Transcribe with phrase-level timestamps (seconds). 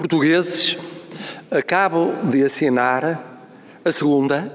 [0.00, 0.78] Portugueses,
[1.50, 3.22] acabo de assinar
[3.84, 4.50] a segunda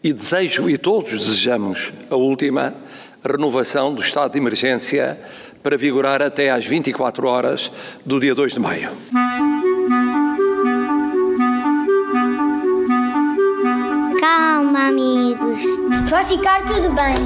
[0.00, 2.72] e desejo, e todos desejamos, a última
[3.20, 5.18] renovação do estado de emergência
[5.60, 7.72] para vigorar até às 24 horas
[8.04, 8.90] do dia 2 de maio.
[14.86, 15.62] Amigos.
[16.08, 17.16] Vai ficar tudo bem.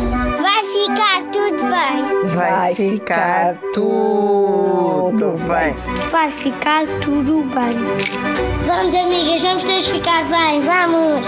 [0.40, 2.34] Vai ficar tudo bem.
[2.34, 6.10] Vai ficar tudo bem.
[6.10, 7.76] Vai ficar tudo bem.
[8.66, 10.60] Vamos, amigas, vamos todos ficar bem.
[10.62, 11.26] Vamos.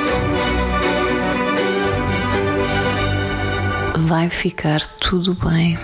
[4.09, 5.79] Vai ficar tudo bem.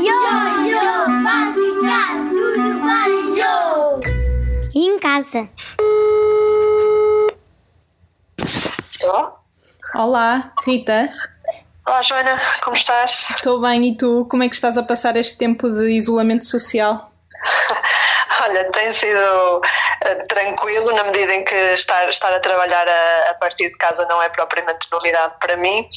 [0.00, 0.20] Yo,
[0.66, 3.52] yo, vai ficar tudo bem, yo.
[4.74, 5.48] Em casa?
[9.02, 9.34] Estou?
[10.02, 11.08] Olá, Rita.
[11.86, 13.30] Olá, Joana, como estás?
[13.36, 14.26] Estou bem e tu?
[14.28, 17.12] Como é que estás a passar este tempo de isolamento social?
[18.42, 23.34] Olha, tem sido uh, tranquilo na medida em que estar, estar a trabalhar a, a,
[23.34, 25.88] partir de casa não é propriamente novidade para mim,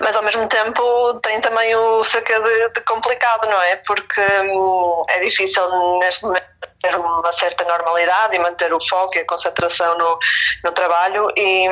[0.00, 3.76] mas ao mesmo tempo tem também o cerca de, de complicado, não é?
[3.76, 5.62] Porque hum, é difícil
[6.00, 6.50] neste momento
[6.82, 10.18] ter uma certa normalidade e manter o foco e a concentração no,
[10.64, 11.66] no trabalho e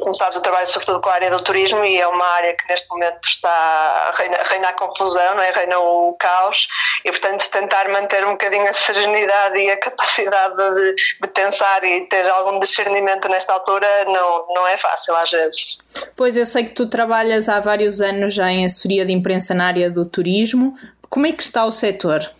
[0.00, 2.66] como sabes eu trabalho sobretudo com a área do turismo e é uma área que
[2.68, 5.50] neste momento está reina, reina confusão, não é?
[5.50, 6.66] reina o caos
[7.04, 12.06] e portanto tentar manter um bocadinho a serenidade e a capacidade de, de pensar e
[12.06, 15.78] ter algum discernimento nesta altura não, não é fácil às vezes.
[16.16, 19.66] Pois eu sei que tu trabalhas há vários anos já em assessoria de imprensa na
[19.66, 20.74] área do turismo,
[21.10, 22.30] como é que está o setor?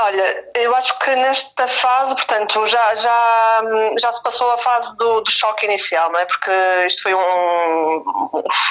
[0.00, 3.62] Olha, eu acho que nesta fase, portanto, já, já,
[4.00, 6.24] já se passou a fase do, do choque inicial, não é?
[6.24, 6.50] Porque
[6.86, 8.04] isto foi um,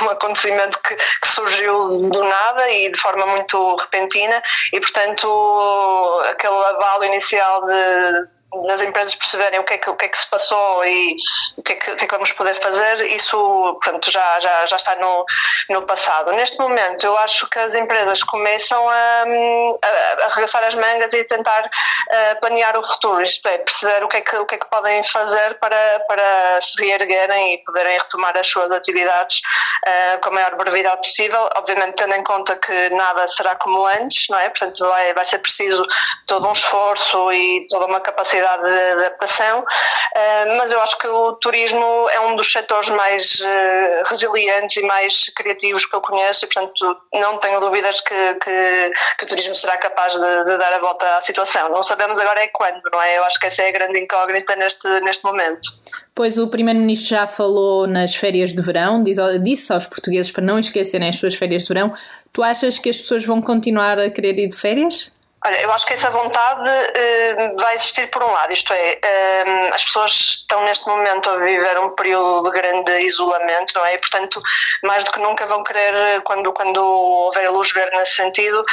[0.04, 4.42] um acontecimento que, que, surgiu do nada e de forma muito repentina
[4.74, 10.06] e, portanto, aquele avalo inicial de nas empresas perceberem o que, é que, o que
[10.06, 11.16] é que se passou e
[11.58, 14.66] o que é que, o que, é que vamos poder fazer, isso pronto, já, já,
[14.66, 15.26] já está no,
[15.70, 16.32] no passado.
[16.34, 21.70] Neste momento, eu acho que as empresas começam a, a, arregaçar as mangas e tentar
[22.10, 24.70] a, planear o futuro, isto é, perceber o que é que, o que, é que
[24.70, 29.40] podem fazer para, para se reerguerem e poderem retomar as suas atividades
[29.86, 34.28] uh, com a maior brevidade possível, obviamente tendo em conta que nada será como antes,
[34.30, 34.50] não é?
[34.50, 35.86] Portanto, vai, vai ser preciso
[36.28, 39.64] todo um esforço e toda uma capacidade capacidade de adaptação,
[40.16, 44.82] eh, mas eu acho que o turismo é um dos setores mais eh, resilientes e
[44.84, 49.56] mais criativos que eu conheço e, portanto, não tenho dúvidas que, que, que o turismo
[49.56, 51.70] será capaz de, de, dar a volta à situação.
[51.70, 53.18] Não sabemos agora é quando, não é?
[53.18, 55.70] Eu acho que essa é a grande incógnita neste, neste momento.
[56.14, 59.02] Pois o Primeiro-Ministro já falou nas férias de verão,
[59.42, 61.94] disse aos portugueses para não esquecerem as suas férias de verão.
[62.34, 65.12] Tu achas que as pessoas vão continuar a querer ir de férias?
[65.44, 69.74] Olha, eu acho que essa vontade uh, vai existir por um lado, isto é, uh,
[69.74, 73.96] as pessoas estão neste momento a viver um período de grande isolamento, não é?
[73.96, 74.40] E, portanto,
[74.84, 78.64] mais do que nunca vão querer, quando, quando houver luz verde nesse sentido,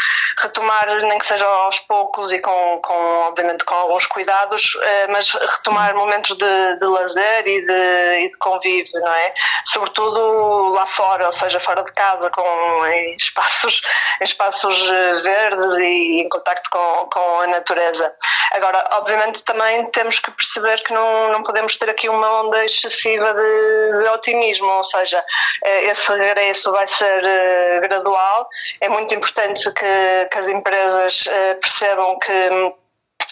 [0.43, 2.95] retomar, nem que seja aos poucos e com, com
[3.29, 8.37] obviamente, com alguns cuidados, uh, mas retomar momentos de, de lazer e de, e de
[8.37, 9.33] convívio, não é?
[9.65, 13.81] Sobretudo lá fora, ou seja, fora de casa, com em espaços,
[14.21, 14.87] em espaços
[15.23, 18.15] verdes e em contacto contacto com, com a natureza.
[18.53, 23.33] Agora, obviamente, também temos que perceber que não, não podemos ter aqui uma onda excessiva
[23.35, 25.25] de, de otimismo, ou seja,
[25.65, 28.49] eh, esse regresso vai ser eh, gradual.
[28.81, 32.33] É muito importante que, que as empresas eh, percebam que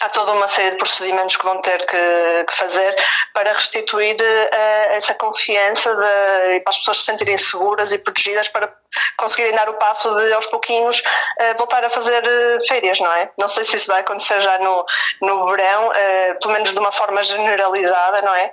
[0.01, 2.95] há toda uma série de procedimentos que vão ter que, que fazer
[3.33, 8.47] para restituir uh, essa confiança de, e para as pessoas se sentirem seguras e protegidas
[8.49, 8.71] para
[9.17, 13.29] conseguirem dar o passo de aos pouquinhos uh, voltar a fazer uh, férias, não é?
[13.39, 14.85] Não sei se isso vai acontecer já no,
[15.21, 15.89] no verão,
[16.41, 18.51] pelo menos de uma forma generalizada, não é?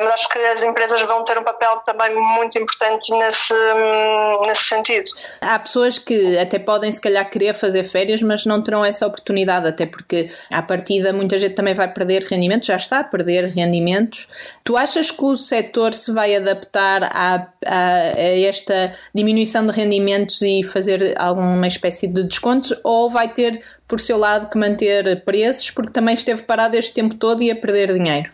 [0.00, 4.64] mas acho que as empresas vão ter um papel também muito importante nesse, um, nesse
[4.64, 5.08] sentido.
[5.40, 9.68] Há pessoas que até podem se calhar querer fazer férias, mas não terão essa oportunidade,
[9.68, 14.28] até porque à partida muita gente também vai perder rendimentos, já está a perder rendimentos.
[14.64, 17.76] Tu achas que o setor se vai adaptar a, a,
[18.16, 23.98] a esta diminuição de rendimentos e fazer alguma espécie de descontos ou vai ter por
[24.00, 27.92] seu lado que manter preços porque também esteve parado este tempo todo e a perder
[27.92, 28.30] dinheiro?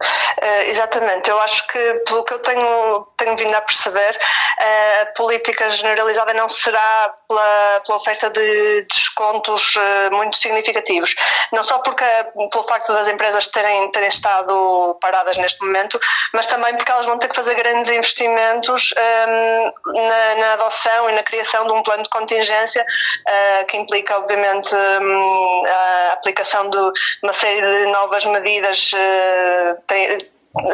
[0.00, 5.06] Uh, exatamente, eu acho que pelo que eu tenho, tenho vindo a perceber, uh, a
[5.14, 11.14] política generalizada não será pela, pela oferta de descontos uh, muito significativos.
[11.52, 12.04] Não só porque,
[12.50, 16.00] pelo facto das empresas terem, terem estado paradas neste momento,
[16.34, 18.92] mas também porque elas vão ter que fazer grandes investimentos
[19.28, 24.16] um, na, na, adoção e na criação de um plano de contingência uh, que implica,
[24.16, 26.78] obviamente, um, a aplicação de
[27.22, 28.90] uma série de novas medidas.
[28.92, 30.18] Uh, tem,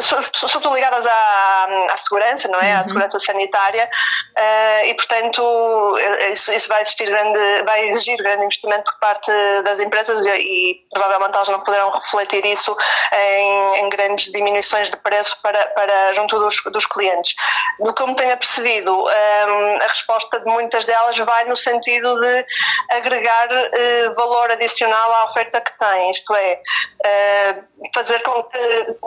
[0.01, 2.73] sobretudo ligadas à, à segurança, não é?
[2.73, 2.79] Uhum.
[2.79, 3.87] À segurança sanitária
[4.35, 5.95] uh, e, portanto,
[6.31, 9.31] isso, isso, vai, grande, vai exigir grande investimento por parte
[9.63, 12.75] das empresas e, e provavelmente elas não poderão refletir isso
[13.13, 17.35] em, em, grandes diminuições de preço para, para junto dos, dos clientes.
[17.79, 22.19] Do que eu me tenho percebido, um, a resposta de muitas delas vai no sentido
[22.19, 22.45] de
[22.89, 26.61] agregar uh, valor adicional à oferta que têm, isto é,
[27.05, 27.63] uh,
[27.93, 28.97] fazer com que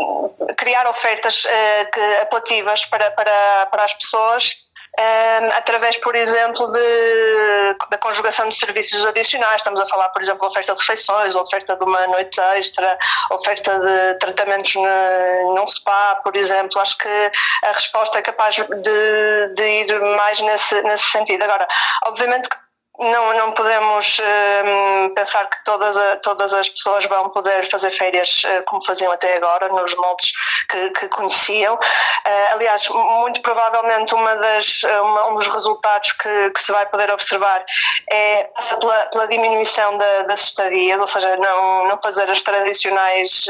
[0.61, 4.53] criar ofertas uh, que, apelativas para, para, para as pessoas
[4.99, 9.61] um, ehm, através, por exemplo, de, da conjugação de serviços adicionais.
[9.61, 12.99] Estamos a falar, por exemplo, oferta de refeições, oferta de uma noite extra,
[13.31, 16.79] oferta de tratamentos num spa, por exemplo.
[16.81, 17.33] Acho que
[17.65, 21.43] a resposta é capaz de, de ir mais nesse, nesse sentido.
[21.45, 21.67] Agora,
[22.05, 22.57] obviamente que
[22.99, 28.43] não, não podemos um, pensar que todas, a, todas as pessoas vão poder fazer férias
[28.45, 30.33] uh, como faziam até agora, nos moldes
[30.69, 31.77] que, que conheciam.
[31.77, 37.11] Uh, aliás, muito provavelmente uma das, uma, um dos resultados que, que, se vai poder
[37.11, 37.65] observar
[38.11, 38.49] é
[38.79, 43.47] pela, pela diminuição da, das estadias, ou seja, não, não fazer as tradicionais,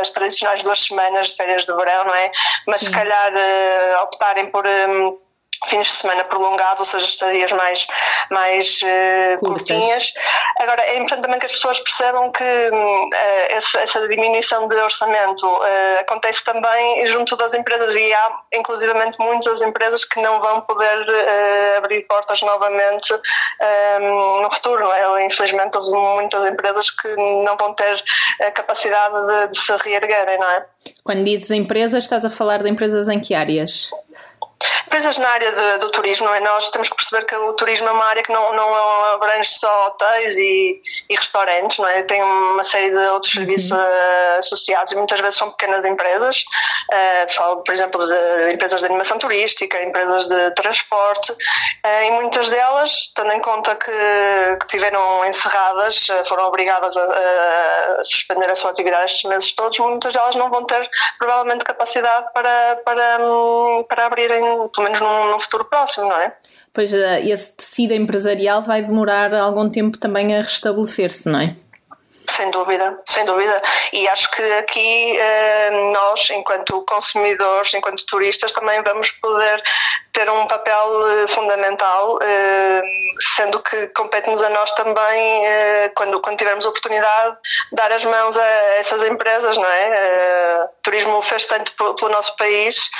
[0.00, 2.30] as tradicionais duas semanas de férias de verão, não é?
[2.66, 2.86] Mas Sim.
[2.88, 3.32] se calhar
[4.02, 4.66] optarem por.
[4.66, 5.18] Um,
[5.66, 7.86] fins de semana prolongados, ou seja, estadias mais,
[8.30, 10.12] mais uh, curtinhas.
[10.60, 13.08] Agora, é importante também que as pessoas percebam que uh,
[13.50, 19.62] essa, essa, diminuição de orçamento uh, acontece também junto das empresas e há, inclusivamente, muitas
[19.62, 21.06] empresas que não vão poder
[21.76, 23.12] abrir portas novamente
[24.42, 25.24] no futuro, é?
[25.24, 28.02] Infelizmente, houve muitas empresas que não vão ter
[28.40, 30.66] a capacidade de, de se reerguerem, não é?
[31.04, 33.90] Quando dizes empresas, estás a falar de empresas em que áreas?
[34.86, 36.40] Empresas na área de, do turismo, não é?
[36.40, 38.74] Nós temos que perceber que o turismo é uma área que não, não
[39.14, 42.02] abrange só hotéis e, e restaurantes, não é?
[42.02, 43.40] Tem uma série de outros uhum.
[43.40, 46.44] serviços uh, associados e muitas vezes são pequenas empresas.
[46.90, 52.48] Uh, falo, por exemplo, de empresas de animação turística, empresas de transporte uh, e muitas
[52.48, 58.70] delas, tendo em conta que, que tiveram encerradas, foram obrigadas a, a, suspender a sua
[58.70, 60.88] atividade estes meses todos, muitas delas não vão ter
[61.18, 66.34] provavelmente capacidade para, para, hum, para abrirem pelo menos num, num futuro próximo, não é?
[66.72, 71.56] Pois eh, esse tecido empresarial vai demorar algum tempo também a restabelecer-se, não é?
[72.28, 73.62] Sem dúvida, sem dúvida.
[73.92, 79.62] E acho que aqui eh, nós, enquanto consumidores, enquanto turistas, também vamos poder
[80.12, 82.82] ter um papel eh, fundamental, eh,
[83.34, 85.42] sendo que compete-nos a nós também,
[85.94, 87.36] quando, quando tivermos a oportunidade,
[87.72, 88.46] dar as mãos a
[88.76, 90.64] essas empresas, não é?
[90.64, 92.90] O turismo fez tanto pelo nosso país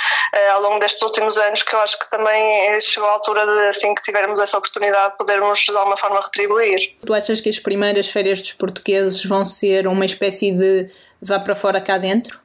[0.53, 3.93] ao longo destes últimos anos que eu acho que também chegou à altura de, assim
[3.93, 6.93] que tivermos essa oportunidade, podermos de alguma forma retribuir.
[7.05, 10.89] Tu achas que as primeiras férias dos portugueses vão ser uma espécie de
[11.21, 12.41] vá para fora cá dentro?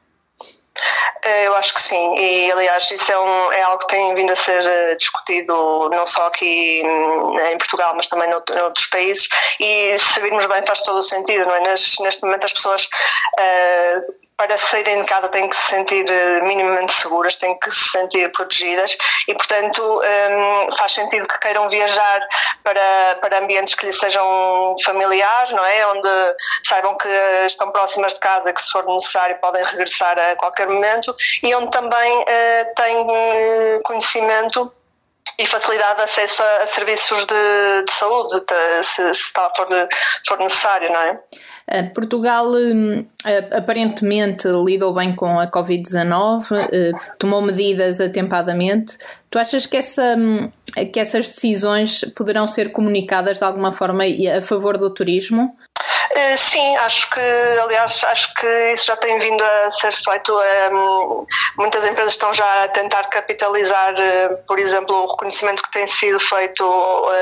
[1.24, 4.32] Eh, eu acho que sim, e aliás isso é, um, é algo que tem vindo
[4.32, 9.28] a ser eh, discutido não só aqui em Portugal, mas também noutros países,
[9.58, 11.60] e se virmos bem faz todo o sentido, não é?
[11.60, 16.40] Neste, neste momento as pessoas uh, para saírem de casa têm que se sentir eh,
[16.42, 18.96] minimamente seguras, têm que se sentir protegidas
[19.26, 22.20] e, portanto, um, faz sentido que queiram viajar
[22.62, 25.86] para, para ambientes que lhes sejam familiares, não é?
[25.88, 26.08] Onde
[26.64, 27.08] saibam que
[27.46, 31.72] estão próximas de casa, que se for necessário podem regressar a qualquer momento e onde
[31.72, 34.72] também uh, têm uh, conhecimento
[35.38, 39.68] e facilidade de acesso a, a serviços de, de saúde, de, se, se tal for,
[40.26, 41.20] for necessário, não é?
[41.66, 43.06] Eh, Portugal hum,
[43.52, 48.96] aparentemente lidou bem com a Covid-19, eh, tomou medidas atempadamente.
[49.30, 50.50] Tu achas que, essa, hum,
[50.92, 55.56] que essas decisões poderão ser comunicadas de alguma forma a favor do turismo?
[56.10, 60.34] Eh, sim, acho que, aliás, acho que isso já tem vindo a ser feito.
[60.72, 65.86] Um, muitas empresas estão já a tentar capitalizar, uh, por exemplo, o reconhecimento que tem
[65.86, 66.64] sido feito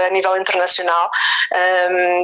[0.06, 1.10] a nível internacional,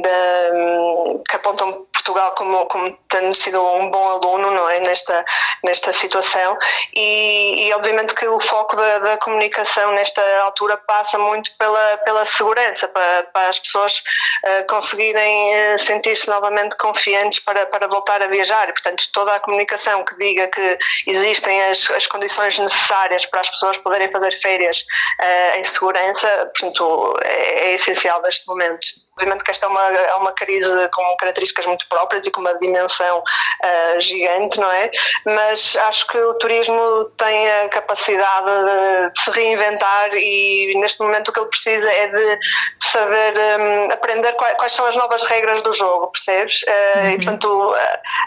[0.01, 5.23] de, que apontam Portugal como, como tendo sido um bom aluno não é, nesta,
[5.63, 6.57] nesta situação.
[6.95, 11.97] E, e obviamente que o foco da, da comunicação nesta altura passa passa muito pela,
[11.97, 18.21] pela segurança, para, para as pessoas uh, conseguirem uh, sentir-se novamente confiantes para, para voltar
[18.21, 18.69] a viajar.
[18.69, 20.77] E, portanto, toda a comunicação que diga que
[21.07, 24.81] existem as, as condições necessárias para as pessoas poderem fazer férias
[25.21, 26.27] uh, em segurança,
[26.57, 28.87] portanto, é, é essencial neste momento.
[29.15, 32.55] Obviamente que esta é uma, é uma crise com características muito próprias e com uma
[32.55, 34.89] dimensão uh, gigante, não é?
[35.23, 41.29] Mas acho que o turismo tem a capacidade de, de se reinventar e neste momento
[41.29, 42.39] o que ele precisa é de,
[42.79, 46.63] saber um, aprender quais, quais, são as novas regras do jogo, percebes?
[46.63, 47.09] Uh, uhum.
[47.09, 47.75] E portanto,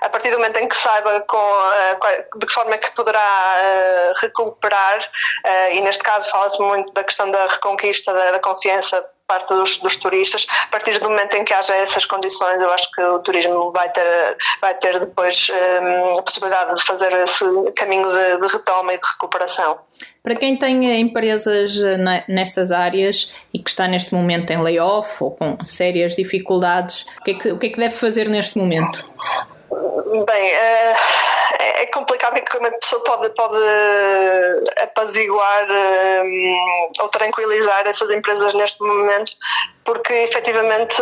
[0.03, 4.13] a partir do momento em que saiba com, uh, de que forma é que poderá
[4.21, 4.99] recuperar,
[5.73, 9.97] e neste caso fala-se muito da questão da reconquista da, da confiança parte dos, dos,
[9.97, 10.47] turistas.
[10.65, 13.91] A partir do momento em que haja essas condições, eu acho que o turismo vai
[13.91, 18.99] ter, vai ter depois um, a possibilidade de fazer esse caminho de, de, retoma e
[18.99, 19.79] de recuperação.
[20.23, 25.31] Para quem tem empresas eh, nessas áreas e que está neste momento em layoff ou
[25.31, 29.09] com sérias dificuldades, o que é que, o que, é que deve fazer neste momento?
[29.71, 30.97] Bem, uh,
[31.87, 33.63] é complicado como a pessoa pode, pode
[34.81, 39.33] apaziguar um, ou tranquilizar essas empresas neste momento,
[39.85, 41.01] porque efetivamente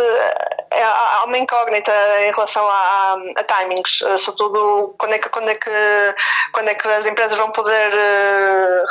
[0.71, 5.55] é, há uma incógnita em relação a, a, timings, sobretudo quando é, que, quando, é
[5.55, 6.15] que,
[6.53, 7.91] quando é que as empresas vão poder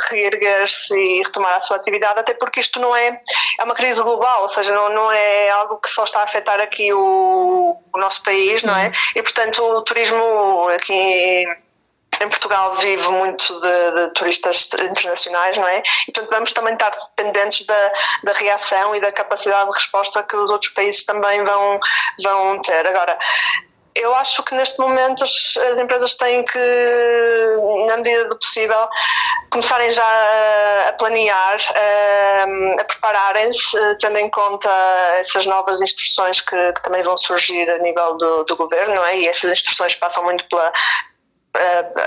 [0.09, 3.19] reerguer-se e retomar a sua atividade, até porque isto não é,
[3.59, 6.59] é uma crise global, ou seja, não, não é algo que só está a afetar
[6.59, 8.67] aqui o, o nosso país, Sim.
[8.67, 8.91] não é?
[9.15, 11.45] E portanto o turismo aqui
[12.21, 15.81] em Portugal vive muito de, de, turistas internacionais, não é?
[16.07, 17.91] E portanto vamos também estar dependentes da,
[18.23, 21.79] da reação e da capacidade de resposta que os outros países também vão,
[22.23, 22.87] vão ter.
[22.87, 23.17] Agora,
[23.95, 26.59] eu acho que neste momento as, as, empresas têm que,
[27.87, 28.89] na medida do possível,
[29.49, 34.69] começarem já a, a planear, a, a prepararem-se, tendo em conta
[35.17, 39.17] essas novas instruções que, que, também vão surgir a nível do, do governo, não é?
[39.17, 40.73] E essas instruções passam muito pela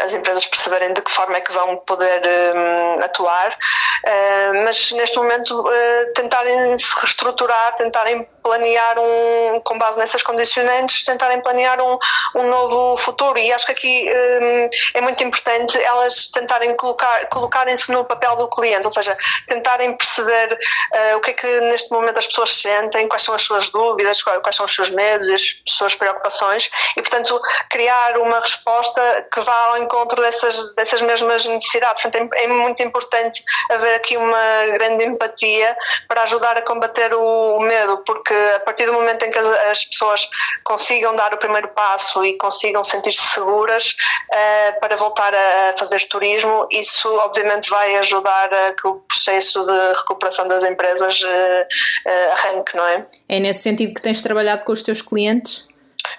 [0.05, 2.23] as empresas perceberem de que forma é que vão poder
[2.55, 9.99] um, atuar, uh, mas neste momento uh, tentarem se reestruturar, tentarem planear um, com base
[9.99, 11.99] nessas condicionantes, tentarem planear um,
[12.35, 13.39] um novo futuro.
[13.39, 18.49] E acho que aqui um, é muito importante elas tentarem colocar, colocarem-se no papel do
[18.49, 23.07] cliente, ou seja, tentarem perceber uh, o que é que neste momento as pessoas sentem,
[23.09, 26.71] quais são as suas dúvidas, quais são os seus medos, as suas preocupações.
[26.97, 27.41] E portanto
[27.71, 32.03] criar uma resposta que que vá ao encontro dessas, dessas mesmas necessidades.
[32.03, 35.77] Portanto, é, é, muito importante haver aqui uma grande empatia
[36.09, 39.85] para ajudar a combater o, medo, porque a partir do momento em que as, as
[39.85, 40.29] pessoas
[40.65, 43.95] consigam dar o primeiro passo e consigam sentir-se seguras
[44.33, 49.99] uh, para voltar a fazer turismo, isso obviamente vai ajudar a que o processo de
[49.99, 53.07] recuperação das empresas uh, uh, arranque, não é?
[53.29, 55.68] É nesse sentido que tens trabalhado com os teus clientes?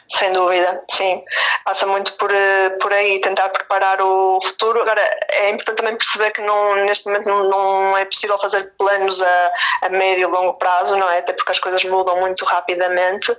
[0.07, 1.23] Sem dúvida, sim.
[1.63, 4.81] Passa muito por, eh, por aí, tentar preparar o futuro.
[4.81, 9.21] Agora, é importante também perceber que não, neste momento não, não é possível fazer planos
[9.21, 9.51] a,
[9.83, 11.19] a médio e longo prazo, não é?
[11.19, 13.35] Até porque as coisas mudam muito rapidamente.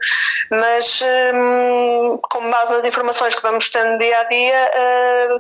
[0.51, 1.03] Mas,
[1.35, 4.71] hum, com base nas informações que vamos tendo dia a dia,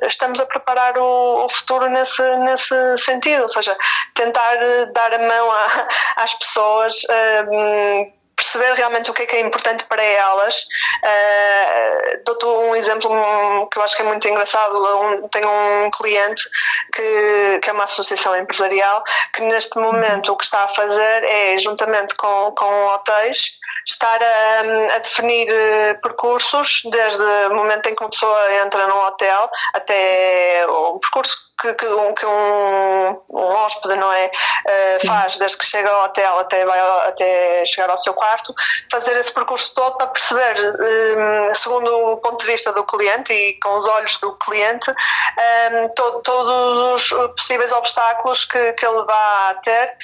[0.01, 3.43] uh, estamos a preparar o, o, futuro nesse, nesse sentido.
[3.43, 3.77] Ou seja,
[4.15, 4.57] tentar
[4.93, 6.95] dar a mão a, às pessoas.
[7.05, 8.20] Uh,
[8.51, 10.67] perceber realmente o que é que é importante para elas.
[11.05, 14.77] Uh, Dou-te um exemplo que eu acho que é muito engraçado.
[14.77, 16.43] Um, tenho um cliente
[16.93, 19.03] que, que é uma associação empresarial
[19.33, 24.95] que neste momento o que está a fazer é, juntamente com, com hotéis, estar a,
[24.95, 30.67] a definir eh, percursos desde o momento em que uma pessoa entra num hotel até
[30.69, 35.67] o percurso que, que, um, que um, um hóspede não é, uh, faz desde que
[35.67, 38.55] chega ao hotel até, vai, até chegar ao seu quarto,
[38.91, 43.59] fazer esse percurso todo para perceber, um, segundo o ponto de vista do cliente e
[43.61, 49.55] com os olhos do cliente, um, to, todos os possíveis obstáculos que, que ele vai
[49.63, 49.97] ter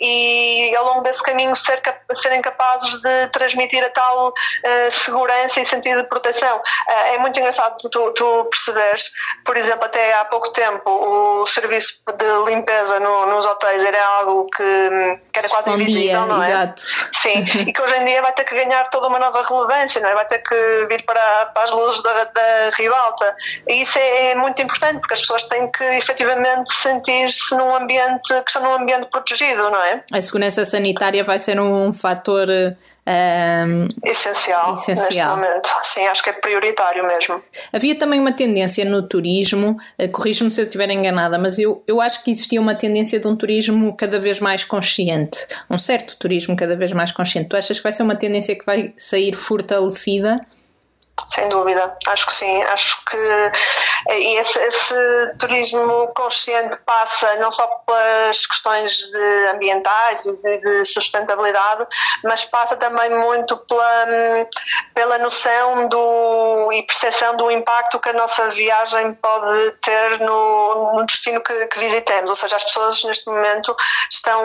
[0.00, 1.80] e ao longo desse caminho ser,
[2.14, 6.58] serem capazes de transmitir a tal uh, segurança e sentido de proteção.
[6.58, 9.10] Uh, é muito engraçado tu, tu perceberes,
[9.44, 14.46] por exemplo, até há pouco tempo o serviço de limpeza no, nos hotéis era algo
[14.46, 14.62] que,
[15.32, 16.50] que era quase invisível, não é?
[16.50, 16.82] Exato.
[17.12, 20.10] Sim, e que hoje em dia vai ter que ganhar toda uma nova relevância, não
[20.10, 20.14] é?
[20.14, 23.34] vai ter que vir para, para as luzes da, da ribalta.
[23.66, 28.28] E isso é, é, muito importante porque as pessoas têm que efetivamente sentir-se num ambiente
[28.28, 30.02] que estão num ambiente protegido, não é?
[30.12, 32.48] A segurança sanitária vai ser um fator
[33.08, 35.70] Um, essencial, essencial neste momento.
[35.82, 37.42] Sim, acho que é prioritário mesmo.
[37.72, 42.02] Havia também uma tendência no turismo, uh, corrijo-me se eu estiver enganada, mas eu, eu
[42.02, 46.54] acho que existia uma tendência de um turismo cada vez mais consciente, um certo turismo
[46.54, 47.48] cada vez mais consciente.
[47.48, 50.36] Tu achas que vai ser uma tendência que vai sair fortalecida?
[51.26, 52.62] Sem dúvida, acho que sim.
[52.62, 60.36] Acho que eh, esse, esse, turismo consciente passa não só pelas questões de ambientais e
[60.36, 61.86] de, de, sustentabilidade,
[62.22, 64.06] mas passa também muito pela,
[64.94, 71.06] pela noção do, e percepção do impacto que a nossa viagem pode ter no, no
[71.06, 72.30] destino que, que, visitemos.
[72.30, 73.74] Ou seja, as pessoas neste momento
[74.10, 74.42] estão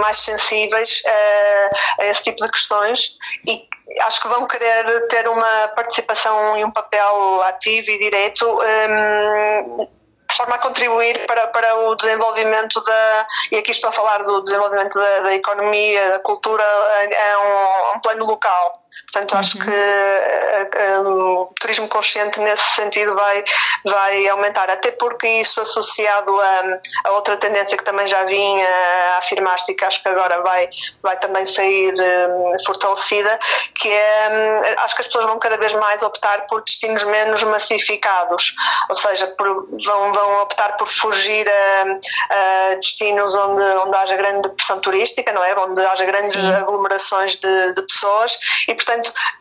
[0.00, 3.66] mais sensíveis a, a esse tipo de questões e
[4.02, 9.88] acho que vão querer ter uma participação e um papel ativo e direto um,
[10.28, 14.42] de forma a contribuir para, para o desenvolvimento da, e aqui estou a falar do
[14.42, 18.87] desenvolvimento da, da economia, da cultura a, um, a um plano local.
[19.04, 19.64] Portanto, acho uhum.
[19.64, 23.42] que uh, uh, o turismo consciente nesse sentido vai,
[23.84, 26.62] vai aumentar, até porque isso associado a,
[27.04, 28.68] a outra tendência que também já vinha
[29.14, 30.68] a afirmar-se e que acho que agora vai,
[31.02, 33.38] vai também sair um, fortalecida,
[33.74, 34.28] que é,
[34.76, 38.54] um, acho que as pessoas vão cada vez mais optar por destinos menos massificados,
[38.88, 44.48] ou seja, por, vão, vão optar por fugir a, a, destinos onde, onde haja grande
[44.50, 45.54] pressão turística, não é?
[45.58, 46.54] Onde haja grandes Sim.
[46.54, 48.87] aglomerações de, de pessoas e, portanto,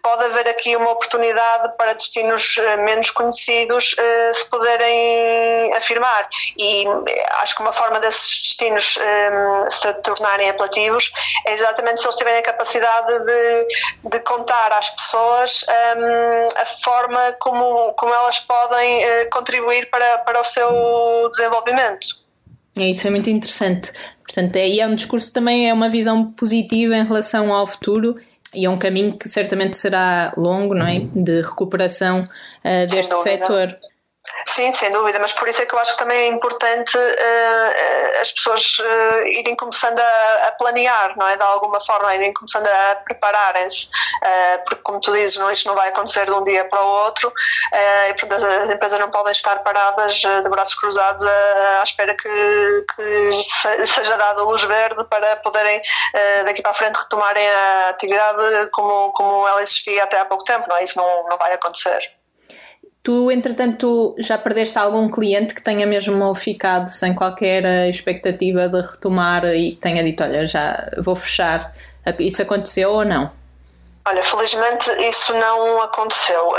[0.01, 6.27] pode haver aqui uma oportunidade para destinos eh, menos conhecidos uh, se poderem afirmar.
[6.57, 8.97] E eh, acho que uma forma desses destinos
[9.69, 11.11] se tornarem apelativos
[11.45, 13.67] é exatamente se eles tiverem a capacidade de,
[14.09, 15.65] de contar às pessoas
[16.55, 22.07] a forma como, como elas podem contribuir para, para o seu desenvolvimento.
[22.77, 23.91] É, isso é muito interessante.
[24.23, 28.17] Portanto, é, é um discurso também, é uma visão positiva em relação ao futuro
[28.57, 30.99] e é um caminho que certamente será longo, não é?
[30.99, 33.77] De recuperação uh, deste setor.
[34.45, 38.21] Sim, sem dúvida, mas por isso é que eu acho que também é importante uh,
[38.21, 41.37] as pessoas uh, irem começando a, a, planear, não é?
[41.37, 45.75] De alguma forma, irem começando a prepararem-se, uh, porque como tu dizes, não, isto não
[45.75, 47.31] vai acontecer de um dia para o outro,
[48.09, 52.85] e portanto as, empresas não podem estar paradas de braços cruzados à, à espera que,
[52.95, 55.81] que, seja dada luz verde para poderem
[56.45, 60.67] daqui para a frente retomarem a atividade como, como ela existia até há pouco tempo,
[60.67, 60.83] não é?
[60.83, 62.16] Isso não, não vai acontecer.
[63.07, 69.45] Tu, entretanto, já perdeste algum cliente que tenha mesmo ficado sem qualquer expectativa de retomar
[69.45, 71.73] e tenha dito: Olha, já vou fechar.
[72.19, 73.31] Isso aconteceu ou não?
[74.07, 76.53] Olha, felizmente isso não aconteceu.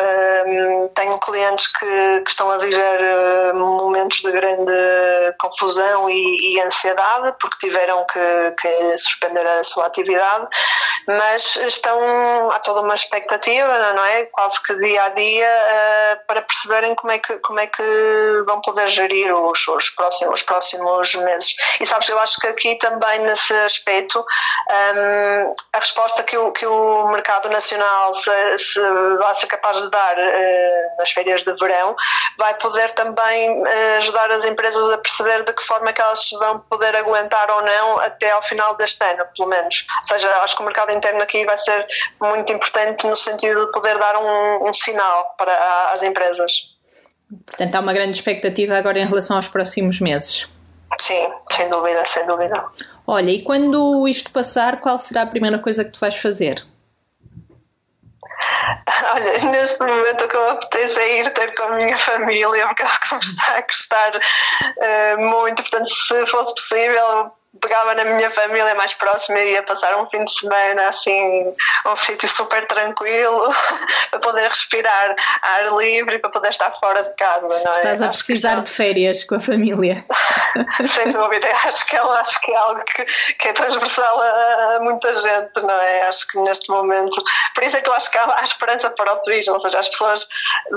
[0.94, 4.70] Tenho clientes que, que, estão a viver uh, momentos de grande
[5.40, 10.46] confusão e, e ansiedade porque tiveram que, que, suspender a sua atividade,
[11.06, 14.26] mas estão há toda uma expectativa, não é?
[14.26, 18.60] Quase que dia a dia uh, para perceberem como é que como é que vão
[18.60, 21.54] poder gerir os, os próximos os próximos meses.
[21.80, 24.22] E sabes, eu acho que aqui também nesse aspecto
[25.72, 28.80] a resposta que o que o mercado mercado nacional se, se
[29.18, 31.94] vai ser capaz de dar uh, nas férias de verão,
[32.36, 36.60] vai poder também uh, ajudar as empresas a perceber de que forma que elas vão
[36.60, 39.86] poder aguentar ou não até ao final deste ano, pelo menos.
[39.98, 41.86] Ou seja, acho que o mercado interno aqui vai ser
[42.20, 46.52] muito importante no sentido de poder dar um, um sinal para as empresas.
[47.46, 50.48] Portanto, há uma grande expectativa agora em relação aos próximos meses.
[50.98, 52.64] Sim, sem dúvida, sem dúvida.
[53.06, 56.64] Olha, e quando isto passar, qual será a primeira coisa que tu vais fazer?
[59.14, 62.82] Olha, neste momento o que eu apetece é ir ter com a minha família, porque
[62.82, 65.62] é o que me está a gostar uh, muito.
[65.62, 70.22] Portanto, se fosse possível, pegava na minha família mais próxima e ia passar um fim
[70.22, 71.52] de semana assim,
[71.86, 73.48] um sítio super tranquilo
[74.10, 77.48] para poder respirar ar livre e para poder estar fora de casa.
[77.48, 77.76] Não é?
[77.76, 80.04] Estás a precisar de férias com a família.
[80.88, 84.80] Sem dúvida, acho que, é, acho que é algo que, que é transversal a, a,
[84.80, 86.02] muita gente, não é?
[86.02, 87.22] Acho que neste momento,
[87.54, 89.78] por isso é que eu acho que há, há esperança para o turismo, ou seja,
[89.78, 90.28] as pessoas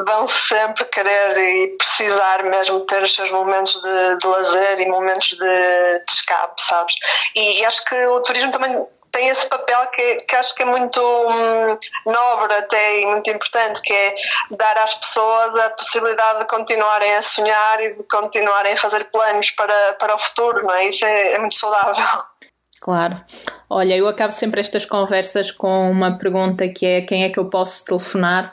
[0.05, 5.29] vão sempre querer e precisar mesmo ter os seus momentos de, de lazer e momentos
[5.31, 6.95] de, de escape sabes?
[7.35, 10.65] E, e acho que o turismo também tem esse papel que, que acho que é
[10.65, 14.13] muito hum, nobre até e muito importante, que é
[14.51, 19.51] dar às pessoas a possibilidade de continuarem a sonhar e de continuarem a fazer planos
[19.51, 20.87] para, para o futuro, não é?
[20.87, 22.05] Isso é, é muito saudável.
[22.79, 23.21] Claro.
[23.69, 27.45] Olha, eu acabo sempre estas conversas com uma pergunta que é quem é que eu
[27.45, 28.51] posso telefonar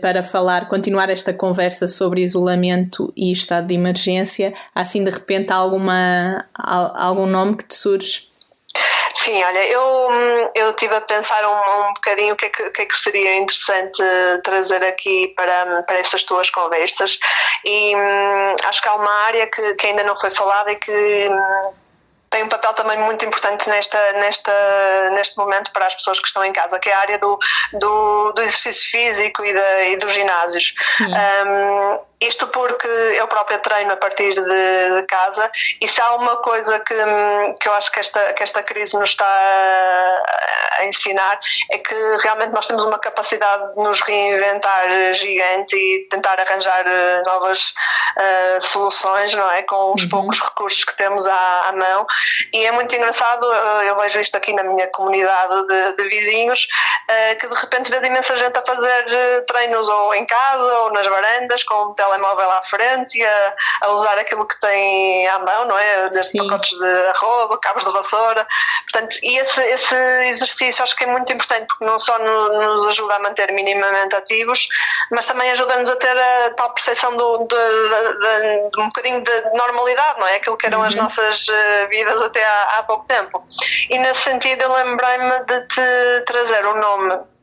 [0.00, 4.52] para falar, continuar esta conversa sobre isolamento e estado de emergência?
[4.74, 8.28] Há assim de repente alguma, algum nome que te surge?
[9.14, 12.82] Sim, olha, eu, eu estive a pensar um, um bocadinho o que, é que, que,
[12.82, 14.02] é que seria interessante
[14.42, 17.18] trazer aqui para, para essas tuas conversas
[17.64, 21.28] e hum, acho que há uma área que, que ainda não foi falada e que
[21.28, 21.72] hum,
[22.34, 26.44] tem um papel também muito importante nesta, nesta, neste momento para as pessoas que estão
[26.44, 27.38] em casa, que é a área do,
[27.74, 30.74] do, do exercício físico e, da, e dos ginásios.
[31.00, 35.50] Um, isto porque eu própria treino a partir de, de, casa
[35.80, 36.94] e se há uma coisa que,
[37.60, 41.38] que eu acho que esta, que esta crise nos está a, a ensinar
[41.70, 47.22] é que realmente nós temos uma capacidade de nos reinventar gigante e tentar arranjar eh,
[47.26, 47.74] novas
[48.16, 49.62] uh, soluções, não é?
[49.62, 50.08] Com os uhum.
[50.08, 52.06] poucos recursos que temos à, à, mão
[52.52, 56.66] e é muito engraçado, eh, eu vejo isto aqui na minha comunidade de, de vizinhos,
[57.08, 61.06] uh, que de repente vês imensa gente a fazer treinos ou em casa ou nas
[61.06, 65.78] varandas com telemóvel à frente e a, a, usar aquilo que tem à mão, não
[65.78, 66.08] é?
[66.10, 68.46] Desde pacotes de arroz ou cabos de vassoura.
[68.90, 69.96] Portanto, e esse, esse
[70.28, 74.14] exercício acho que é muito importante porque não só no, nos ajuda a manter minimamente
[74.14, 74.68] ativos,
[75.10, 79.50] mas também ajuda-nos a ter a tal percepção do, de, de, de, um bocadinho de
[79.54, 80.36] normalidade, não é?
[80.36, 80.86] Aquilo que eram uhum.
[80.86, 83.44] as nossas eh, vidas até há, há pouco tempo.
[83.88, 87.33] E nesse sentido eu lembrei-me de te trazer o nome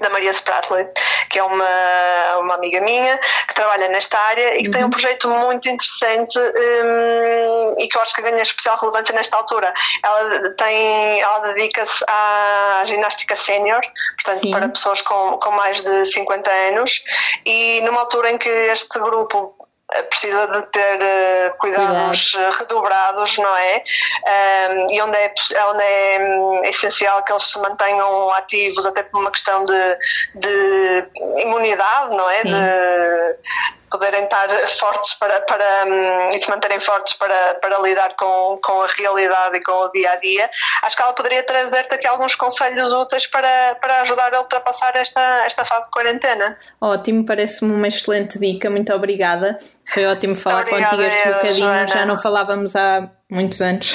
[0.00, 0.86] da Maria Spratley,
[1.30, 4.72] que é uma, uma amiga minha que trabalha nesta área e que uhum.
[4.72, 4.90] tem um uhum.
[4.90, 9.72] projeto muito interessante um, e que eu acho que ganha especial relevância nesta altura.
[10.04, 13.80] Ela tem, ela dedica-se à ginástica sénior,
[14.22, 14.50] portanto Sim.
[14.50, 17.02] para pessoas com, com mais de 50 anos
[17.44, 19.55] e numa altura em que este grupo
[20.04, 22.54] precisa de ter uh, cuidados Cuidado.
[22.54, 23.82] Eh, redobrados, não é?
[24.70, 25.34] Um, e onde é,
[25.68, 29.98] onde é um, essencial que eles se mantenham ativos, até por uma questão de,
[30.34, 31.04] de
[31.42, 32.42] imunidade, não é?
[32.42, 33.36] De,
[33.90, 38.82] poderem estar fortes para, para um, e se manterem fortes para, para lidar com, com
[38.82, 40.50] a realidade e com o dia a dia,
[40.82, 45.44] acho que ela poderia trazer-te aqui alguns conselhos úteis para, para ajudar a ultrapassar esta,
[45.44, 46.56] esta fase de quarentena.
[46.80, 49.58] Ótimo, parece-me uma excelente dica, muito obrigada.
[49.88, 51.86] Foi ótimo falar obrigada contigo este bocadinho, Joana.
[51.86, 53.92] já não falávamos há Muitos anos.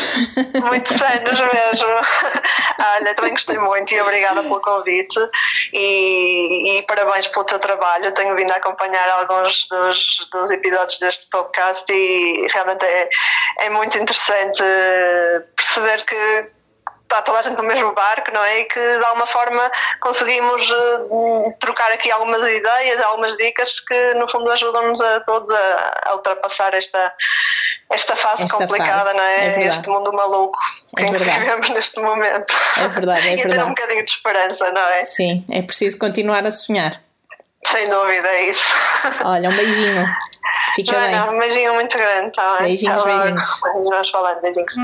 [0.61, 1.87] Muitos anos mesmo.
[2.97, 5.19] Olha, também gostei muito e obrigada pelo convite
[5.71, 8.13] e, e, parabéns pelo teu trabalho.
[8.13, 13.09] Tenho vindo a acompanhar alguns dos, dos episódios deste podcast e realmente é,
[13.59, 14.61] é muito interessante
[15.55, 16.51] perceber que
[17.11, 18.61] está toda a gente no mesmo barco, não é?
[18.61, 24.27] E que de alguma forma conseguimos uh, trocar aqui algumas ideias, algumas dicas que no
[24.29, 27.13] fundo ajudam-nos a todos a, a, ultrapassar esta,
[27.91, 29.17] esta fase esta complicada, fase.
[29.17, 29.45] não é?
[29.47, 30.57] é este mundo maluco
[30.95, 32.53] que é vivemos neste momento.
[32.77, 33.55] É verdade, é e verdade.
[33.55, 35.05] ter um bocadinho de esperança, não é?
[35.05, 37.01] Sim, é preciso continuar a sonhar.
[37.65, 38.73] Sem dúvida, é isso.
[39.23, 40.07] Olha, um beijinho.
[40.75, 41.35] Fica Joana, bem.
[41.35, 42.57] um beijinho muito grande, tá?
[42.61, 43.59] Beijinhos, beijinhos.
[43.61, 44.75] Vamos falando, beijinhos.